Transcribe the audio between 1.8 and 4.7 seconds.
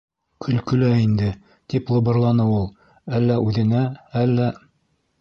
лыбырланы ул, әллә үҙенә, әллә